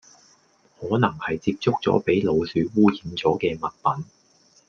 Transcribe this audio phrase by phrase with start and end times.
[0.79, 4.05] 可能係接觸左俾老鼠污染左既物品